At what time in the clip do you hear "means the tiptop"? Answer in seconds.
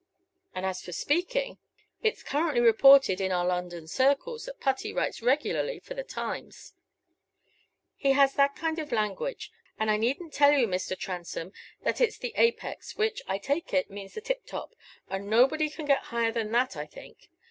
13.91-14.73